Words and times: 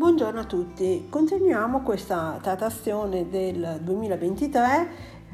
Buongiorno 0.00 0.40
a 0.40 0.44
tutti, 0.44 1.08
continuiamo 1.10 1.82
questa 1.82 2.38
trattazione 2.40 3.28
del 3.28 3.80
2023. 3.82 4.88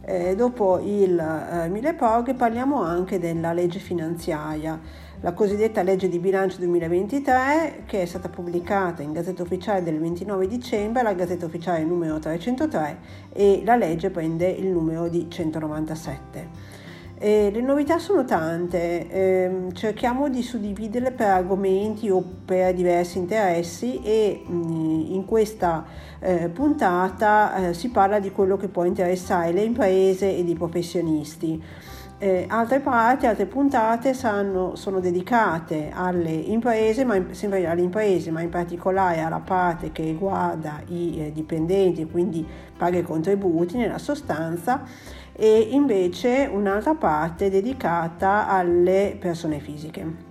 Eh, 0.00 0.34
dopo 0.34 0.80
il 0.80 1.16
eh, 1.16 1.68
mille 1.68 1.94
proroghe 1.94 2.34
parliamo 2.34 2.82
anche 2.82 3.20
della 3.20 3.52
legge 3.52 3.78
finanziaria, 3.78 4.76
la 5.20 5.32
cosiddetta 5.32 5.82
legge 5.82 6.08
di 6.08 6.18
bilancio 6.18 6.58
2023 6.58 7.84
che 7.86 8.02
è 8.02 8.04
stata 8.04 8.28
pubblicata 8.28 9.00
in 9.00 9.12
Gazzetta 9.12 9.44
Ufficiale 9.44 9.84
del 9.84 10.00
29 10.00 10.48
dicembre, 10.48 11.04
la 11.04 11.12
Gazzetta 11.12 11.46
Ufficiale 11.46 11.84
numero 11.84 12.18
303 12.18 12.98
e 13.32 13.62
la 13.64 13.76
legge 13.76 14.10
prende 14.10 14.48
il 14.48 14.66
numero 14.66 15.06
di 15.06 15.30
197. 15.30 16.77
Eh, 17.20 17.50
le 17.52 17.60
novità 17.62 17.98
sono 17.98 18.24
tante, 18.24 19.08
eh, 19.10 19.50
cerchiamo 19.72 20.28
di 20.28 20.40
suddividerle 20.40 21.10
per 21.10 21.26
argomenti 21.26 22.08
o 22.08 22.22
per 22.44 22.72
diversi 22.74 23.18
interessi 23.18 24.00
e 24.04 24.44
mh, 24.46 25.06
in 25.08 25.24
questa 25.24 25.84
eh, 26.20 26.48
puntata 26.48 27.70
eh, 27.70 27.74
si 27.74 27.90
parla 27.90 28.20
di 28.20 28.30
quello 28.30 28.56
che 28.56 28.68
può 28.68 28.84
interessare 28.84 29.50
le 29.50 29.62
imprese 29.62 30.36
ed 30.36 30.48
i 30.48 30.54
professionisti. 30.54 31.60
Eh, 32.20 32.46
altre 32.48 32.80
parti, 32.80 33.26
altre 33.26 33.46
puntate 33.46 34.12
saranno, 34.12 34.74
sono 34.74 34.98
dedicate 34.98 35.92
alle 35.94 36.32
imprese, 36.32 37.04
ma 37.04 37.14
in, 37.14 37.32
sempre 37.32 37.64
alle 37.64 37.82
imprese, 37.82 38.32
ma 38.32 38.40
in 38.40 38.48
particolare 38.48 39.20
alla 39.20 39.38
parte 39.38 39.92
che 39.92 40.02
riguarda 40.02 40.80
i 40.88 41.20
eh, 41.20 41.32
dipendenti, 41.32 42.10
quindi 42.10 42.44
paga 42.76 42.98
i 42.98 43.02
contributi 43.02 43.76
nella 43.76 43.98
sostanza 43.98 44.82
e 45.32 45.68
invece 45.70 46.50
un'altra 46.52 46.94
parte 46.94 47.50
dedicata 47.50 48.48
alle 48.48 49.16
persone 49.20 49.60
fisiche. 49.60 50.26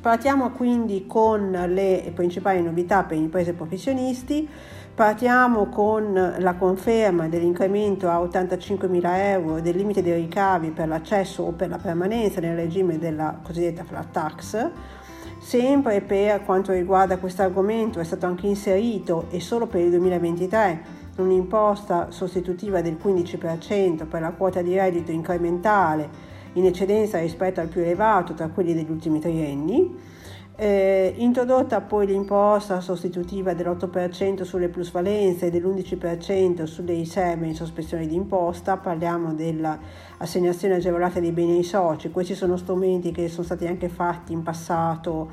Partiamo 0.00 0.50
quindi 0.52 1.06
con 1.08 1.50
le 1.50 2.12
principali 2.14 2.62
novità 2.62 3.02
per 3.02 3.16
imprese 3.16 3.52
professionisti. 3.52 4.48
Partiamo 4.98 5.66
con 5.66 6.34
la 6.38 6.54
conferma 6.56 7.28
dell'incremento 7.28 8.08
a 8.08 8.18
85.000 8.18 9.00
euro 9.30 9.60
del 9.60 9.76
limite 9.76 10.02
dei 10.02 10.22
ricavi 10.22 10.72
per 10.72 10.88
l'accesso 10.88 11.44
o 11.44 11.52
per 11.52 11.68
la 11.68 11.78
permanenza 11.78 12.40
nel 12.40 12.56
regime 12.56 12.98
della 12.98 13.38
cosiddetta 13.40 13.84
flat 13.84 14.10
tax. 14.10 14.70
Sempre 15.38 16.00
per 16.00 16.42
quanto 16.44 16.72
riguarda 16.72 17.18
questo 17.18 17.42
argomento 17.42 18.00
è 18.00 18.04
stato 18.04 18.26
anche 18.26 18.48
inserito 18.48 19.26
e 19.30 19.38
solo 19.38 19.68
per 19.68 19.82
il 19.82 19.90
2023 19.90 20.80
un'imposta 21.18 22.10
sostitutiva 22.10 22.80
del 22.80 22.98
15% 23.00 24.04
per 24.04 24.20
la 24.20 24.32
quota 24.32 24.62
di 24.62 24.74
reddito 24.74 25.12
incrementale 25.12 26.08
in 26.54 26.66
eccedenza 26.66 27.20
rispetto 27.20 27.60
al 27.60 27.68
più 27.68 27.82
elevato 27.82 28.34
tra 28.34 28.48
quelli 28.48 28.74
degli 28.74 28.90
ultimi 28.90 29.20
trienni. 29.20 30.16
Eh, 30.60 31.14
introdotta 31.18 31.80
poi 31.82 32.04
l'imposta 32.08 32.80
sostitutiva 32.80 33.54
dell'8% 33.54 34.42
sulle 34.42 34.68
plusvalenze 34.68 35.46
e 35.46 35.50
dell'11% 35.50 36.64
sulle 36.64 36.94
riserve 36.94 37.46
in 37.46 37.54
sospensione 37.54 38.08
di 38.08 38.16
imposta, 38.16 38.76
parliamo 38.76 39.34
dell'assegnazione 39.34 40.74
agevolata 40.74 41.20
dei 41.20 41.30
beni 41.30 41.58
ai 41.58 41.62
soci, 41.62 42.10
questi 42.10 42.34
sono 42.34 42.56
strumenti 42.56 43.12
che 43.12 43.28
sono 43.28 43.44
stati 43.44 43.68
anche 43.68 43.88
fatti 43.88 44.32
in 44.32 44.42
passato 44.42 45.30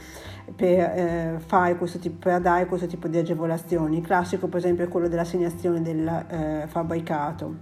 per, 0.56 0.80
eh, 0.80 1.40
fare 1.44 1.76
questo 1.76 1.98
tipo, 1.98 2.30
per 2.30 2.40
dare 2.40 2.68
questo 2.68 2.86
tipo 2.86 3.08
di 3.08 3.18
agevolazioni, 3.18 3.98
il 3.98 4.06
classico 4.06 4.46
per 4.46 4.60
esempio 4.60 4.86
è 4.86 4.88
quello 4.88 5.08
dell'assegnazione 5.08 5.82
del 5.82 6.08
eh, 6.08 6.66
fabbricato 6.68 7.56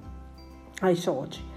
ai 0.81 0.97
soci. 0.97 1.51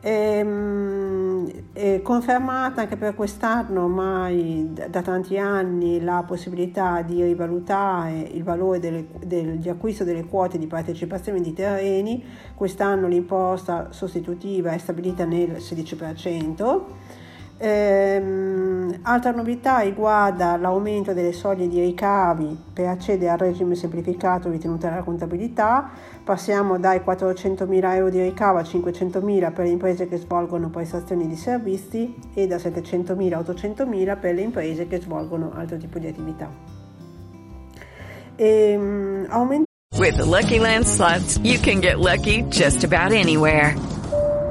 Ehm, 0.00 1.61
è 1.82 2.00
confermata 2.00 2.82
anche 2.82 2.96
per 2.96 3.16
quest'anno 3.16 3.82
ormai 3.82 4.70
da 4.72 5.02
tanti 5.02 5.36
anni 5.36 6.00
la 6.00 6.22
possibilità 6.24 7.02
di 7.02 7.24
rivalutare 7.24 8.20
il 8.20 8.44
valore 8.44 8.78
delle, 8.78 9.08
del, 9.26 9.58
di 9.58 9.68
acquisto 9.68 10.04
delle 10.04 10.24
quote 10.24 10.58
di 10.58 10.68
partecipazione 10.68 11.40
di 11.40 11.52
terreni, 11.52 12.24
quest'anno 12.54 13.08
l'imposta 13.08 13.88
sostitutiva 13.90 14.70
è 14.70 14.78
stabilita 14.78 15.24
nel 15.24 15.56
16%. 15.56 16.82
Ehm, 17.64 18.98
altra 19.02 19.30
novità 19.30 19.78
riguarda 19.78 20.56
l'aumento 20.56 21.12
delle 21.12 21.30
soglie 21.32 21.68
di 21.68 21.80
ricavi 21.80 22.58
per 22.72 22.88
accedere 22.88 23.30
al 23.30 23.38
regime 23.38 23.76
semplificato 23.76 24.50
ritenuto 24.50 24.88
dalla 24.88 25.04
contabilità. 25.04 25.88
Passiamo 26.24 26.76
dai 26.80 27.02
400.000 27.06 27.94
euro 27.94 28.10
di 28.10 28.20
ricavo 28.20 28.58
a 28.58 28.62
500.000 28.62 29.52
per 29.52 29.66
le 29.66 29.70
imprese 29.70 30.08
che 30.08 30.16
svolgono 30.16 30.70
prestazioni 30.70 31.28
di 31.28 31.36
servizi 31.36 32.12
e 32.34 32.48
da 32.48 32.56
700.000 32.56 33.32
a 33.34 33.38
800.000 33.38 34.18
per 34.18 34.34
le 34.34 34.40
imprese 34.40 34.88
che 34.88 35.00
svolgono 35.00 35.52
altro 35.54 35.76
tipo 35.76 36.00
di 36.00 36.08
attività. 36.08 36.50
Ehm, 38.34 39.26
aumenta- 39.28 39.66
With 39.96 40.16
the 40.16 40.24
Lucky 40.24 40.58
Land 40.58 40.84
slots, 40.84 41.38
you 41.44 41.60
can 41.60 41.80
get 41.80 41.98
lucky 41.98 42.42
just 42.48 42.82
about 42.82 43.12
anywhere. 43.12 43.91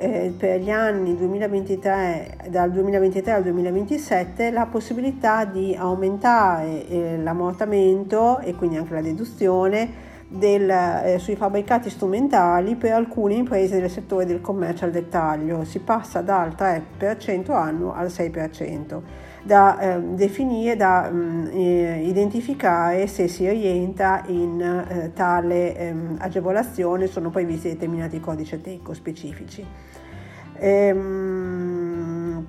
eh, 0.00 0.32
per 0.36 0.60
gli 0.60 0.70
anni 0.70 1.14
2023, 1.16 2.48
dal 2.48 2.72
2023 2.72 3.32
al 3.32 3.42
2027 3.42 4.50
la 4.50 4.66
possibilità 4.66 5.44
di 5.44 5.76
aumentare 5.78 6.88
eh, 6.88 7.16
l'ammortamento 7.18 8.38
e 8.38 8.54
quindi 8.54 8.78
anche 8.78 8.94
la 8.94 9.02
deduzione 9.02 10.08
del, 10.30 10.70
eh, 10.70 11.18
sui 11.18 11.34
fabbricati 11.34 11.90
strumentali 11.90 12.76
per 12.76 12.92
alcune 12.92 13.34
imprese 13.34 13.80
del 13.80 13.90
settore 13.90 14.24
del 14.26 14.40
commercio 14.40 14.84
al 14.84 14.92
dettaglio. 14.92 15.64
Si 15.64 15.80
passa 15.80 16.20
dal 16.20 16.54
3% 16.56 17.50
annuo 17.52 17.92
al 17.92 18.06
6%, 18.06 19.00
da 19.42 19.78
eh, 19.78 20.00
definire, 20.00 20.76
da 20.76 21.10
mh, 21.10 21.50
eh, 21.52 22.02
identificare 22.04 23.08
se 23.08 23.26
si 23.26 23.48
rientra 23.48 24.22
in 24.28 24.60
eh, 24.60 25.12
tale 25.12 25.76
ehm, 25.76 26.16
agevolazione, 26.20 27.08
sono 27.08 27.30
previsti 27.30 27.68
determinati 27.68 28.20
codici 28.20 28.60
tecnico 28.60 28.94
specifici. 28.94 29.66
Ehm, 30.62 31.79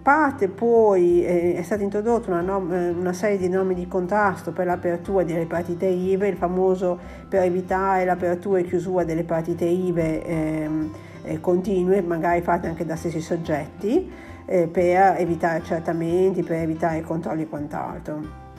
parte 0.01 0.47
poi 0.47 1.25
eh, 1.25 1.55
è 1.55 1.61
stata 1.61 1.83
introdotta 1.83 2.29
una, 2.31 2.41
nom- 2.41 2.95
una, 2.97 3.13
serie 3.13 3.37
di 3.37 3.49
norme 3.49 3.73
di 3.73 3.87
contrasto 3.87 4.51
per 4.51 4.65
l'apertura 4.65 5.23
delle 5.23 5.45
partite 5.45 5.85
IVE, 5.85 6.27
il 6.27 6.37
famoso 6.37 6.99
per 7.27 7.43
evitare 7.43 8.05
l'apertura 8.05 8.59
e 8.59 8.63
chiusura 8.63 9.03
delle 9.03 9.23
partite 9.23 9.65
IVE 9.65 10.25
ehm, 10.25 10.91
eh, 11.23 11.39
continue, 11.39 12.01
magari 12.01 12.41
fatte 12.41 12.67
anche 12.67 12.85
da 12.85 12.95
stessi 12.95 13.21
soggetti, 13.21 14.11
eh, 14.45 14.67
per 14.67 15.15
evitare 15.17 15.59
accertamenti, 15.59 16.43
per 16.43 16.61
evitare 16.61 17.01
controlli 17.01 17.43
e 17.43 17.47
quant'altro. 17.47 18.50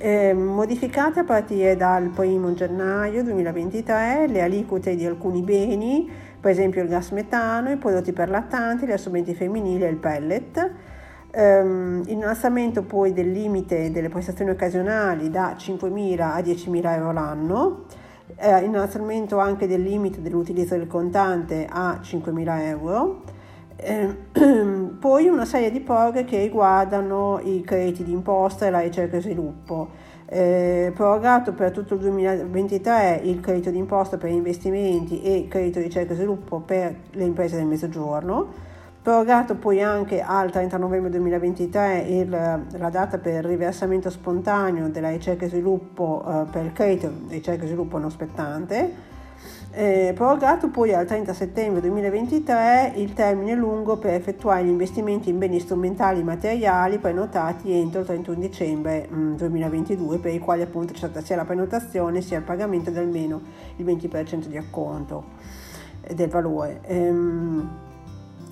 Eh, 0.00 0.32
modificate 0.32 1.20
a 1.20 1.24
partire 1.24 1.76
dal 1.76 2.12
1 2.14 2.54
gennaio 2.54 3.24
2023 3.24 4.28
le 4.28 4.42
aliquote 4.42 4.94
di 4.94 5.04
alcuni 5.04 5.42
beni 5.42 6.08
per 6.40 6.52
esempio 6.52 6.82
il 6.82 6.88
gas 6.88 7.10
metano, 7.10 7.70
i 7.70 7.76
prodotti 7.76 8.12
per 8.12 8.30
lattanti, 8.30 8.86
gli 8.86 8.92
assorbenti 8.92 9.34
femminili 9.34 9.84
e 9.84 9.88
il 9.88 9.96
pellet. 9.96 10.70
Um, 11.30 12.02
innalzamento 12.06 12.82
poi 12.84 13.12
del 13.12 13.30
limite 13.30 13.90
delle 13.90 14.08
prestazioni 14.08 14.50
occasionali 14.50 15.30
da 15.30 15.56
5.000 15.58 16.20
a 16.20 16.38
10.000 16.38 16.94
euro 16.94 17.12
l'anno, 17.12 17.84
eh, 18.36 18.64
innalzamento 18.64 19.38
anche 19.38 19.66
del 19.66 19.82
limite 19.82 20.22
dell'utilizzo 20.22 20.76
del 20.76 20.86
contante 20.86 21.66
a 21.68 22.00
5.000 22.02 22.60
euro, 22.62 23.22
eh, 23.80 24.16
poi 24.98 25.28
una 25.28 25.44
serie 25.44 25.70
di 25.70 25.80
proroghe 25.80 26.24
che 26.24 26.42
riguardano 26.42 27.40
i 27.42 27.62
crediti 27.62 28.04
d'imposta 28.04 28.66
e 28.66 28.70
la 28.70 28.80
ricerca 28.80 29.16
e 29.16 29.20
sviluppo. 29.20 30.06
Eh, 30.30 30.92
prorogato 30.94 31.54
per 31.54 31.70
tutto 31.70 31.94
il 31.94 32.00
2023 32.00 33.20
il 33.24 33.40
credito 33.40 33.70
d'imposta 33.70 34.18
per 34.18 34.28
investimenti 34.28 35.22
e 35.22 35.46
credito 35.48 35.78
di 35.78 35.86
ricerca 35.86 36.12
e 36.12 36.16
sviluppo 36.16 36.60
per 36.60 36.94
le 37.12 37.24
imprese 37.24 37.56
del 37.56 37.64
mezzogiorno 37.64 38.66
prorogato 39.00 39.54
poi 39.54 39.80
anche 39.80 40.20
al 40.20 40.50
30 40.50 40.76
novembre 40.76 41.08
2023 41.08 41.98
il, 42.00 42.28
la 42.28 42.90
data 42.90 43.16
per 43.16 43.36
il 43.36 43.42
riversamento 43.42 44.10
spontaneo 44.10 44.90
della 44.90 45.08
ricerca 45.08 45.46
e 45.46 45.48
sviluppo 45.48 46.22
eh, 46.26 46.50
per 46.50 46.66
il 46.66 46.72
credito 46.74 47.10
di 47.26 47.36
ricerca 47.36 47.64
e 47.64 47.68
sviluppo 47.68 47.96
non 47.96 48.10
spettante 48.10 49.16
eh, 49.70 50.12
prorogato 50.14 50.68
poi 50.68 50.94
al 50.94 51.06
30 51.06 51.32
settembre 51.34 51.80
2023 51.82 52.94
il 52.96 53.12
termine 53.12 53.54
lungo 53.54 53.96
per 53.96 54.14
effettuare 54.14 54.64
gli 54.64 54.68
investimenti 54.68 55.28
in 55.28 55.38
beni 55.38 55.60
strumentali 55.60 56.22
materiali 56.22 56.98
prenotati 56.98 57.72
entro 57.72 58.00
il 58.00 58.06
31 58.06 58.38
dicembre 58.38 59.06
mh, 59.08 59.36
2022 59.36 60.18
per 60.18 60.32
i 60.32 60.38
quali 60.38 60.62
appunto 60.62 60.92
c'è 60.92 60.98
stata 60.98 61.20
sia 61.20 61.36
la 61.36 61.44
prenotazione 61.44 62.22
sia 62.22 62.38
il 62.38 62.44
pagamento 62.44 62.90
di 62.90 62.98
almeno 62.98 63.40
il 63.76 63.84
20% 63.84 64.46
di 64.46 64.56
acconto 64.56 65.24
del 66.14 66.28
valore. 66.28 66.80
Ehm, 66.84 67.68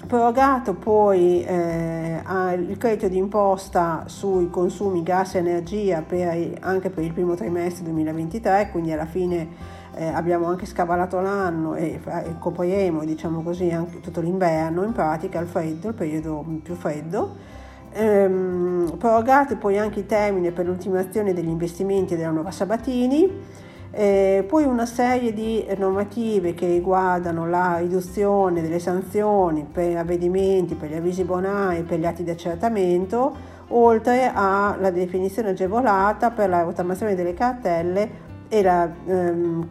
prorogato 0.07 0.75
poi 0.75 1.43
eh, 1.45 2.23
il 2.57 2.77
credito 2.79 3.09
d'imposta 3.09 4.05
sui 4.07 4.51
consumi 4.51 5.03
gas 5.03 5.35
e 5.35 5.39
energia 5.39 6.03
per, 6.03 6.59
anche 6.61 6.91
per 6.91 7.05
il 7.05 7.13
primo 7.13 7.35
trimestre 7.35 7.85
2023, 7.85 8.69
quindi 8.71 8.93
alla 8.93 9.07
fine 9.07 9.75
eh, 9.97 10.07
abbiamo 10.09 10.47
anche 10.47 10.67
scavalato 10.67 11.21
l'anno 11.21 11.75
e, 11.75 11.99
e 12.05 12.39
copriremo 12.39 13.03
diciamo 13.05 13.43
così 13.43 13.71
anche 13.71 14.01
tutto 14.01 14.21
l'inverno 14.21 14.85
in 14.85 14.93
pratica 14.93 15.41
il 15.41 15.47
freddo, 15.47 15.89
il 15.89 15.95
periodo 15.95 16.45
più 16.63 16.75
freddo. 16.75 17.55
Ehm, 17.93 18.95
prorogate 18.99 19.57
poi 19.57 19.79
anche 19.79 20.01
i 20.01 20.07
termini 20.07 20.51
per 20.51 20.67
l'ultimazione 20.67 21.33
degli 21.33 21.49
investimenti 21.49 22.15
della 22.15 22.31
nuova 22.31 22.51
Sabatini. 22.51 23.65
Eh, 23.91 24.45
poi 24.47 24.65
una 24.65 24.85
serie 24.85 25.33
di 25.33 25.65
normative 25.79 26.53
che 26.53 26.67
riguardano 26.67 27.49
la 27.49 27.79
riduzione 27.79 28.61
delle 28.61 28.79
sanzioni 28.79 29.67
per 29.71 29.97
avvedimenti, 29.97 30.75
per 30.75 30.91
gli 30.91 30.97
avvisi 30.97 31.25
bonari, 31.25 31.85
per 31.85 31.99
gli 31.99 32.05
atti 32.05 32.23
di 32.23 32.29
accertamento, 32.29 33.35
oltre 33.69 34.31
alla 34.35 34.91
definizione 34.91 35.51
agevolata 35.51 36.31
per 36.31 36.51
la 36.51 36.63
rottamazione 36.63 37.15
delle 37.15 37.33
cartelle 37.33 38.26
e 38.49 38.63
la, 38.63 38.91
ehm, 39.07 39.67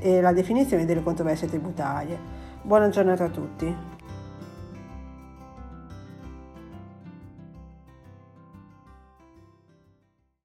e 0.00 0.20
la 0.20 0.32
definizione 0.32 0.84
delle 0.84 1.02
controversie 1.02 1.48
tributarie. 1.48 2.18
Buona 2.62 2.88
giornata 2.88 3.24
a 3.24 3.28
tutti. 3.28 3.95